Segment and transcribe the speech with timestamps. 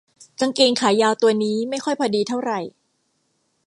[0.39, 2.59] กางเกงขายาวตัวนี้ไม่ค่อยพอดีเท่าไหร่